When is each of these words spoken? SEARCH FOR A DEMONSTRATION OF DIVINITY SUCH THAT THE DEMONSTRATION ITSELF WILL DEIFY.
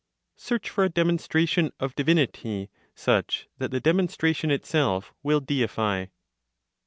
SEARCH 0.35 0.67
FOR 0.67 0.83
A 0.83 0.89
DEMONSTRATION 0.89 1.73
OF 1.79 1.93
DIVINITY 1.93 2.71
SUCH 2.95 3.47
THAT 3.59 3.69
THE 3.69 3.79
DEMONSTRATION 3.79 4.49
ITSELF 4.49 5.13
WILL 5.21 5.41
DEIFY. 5.41 6.07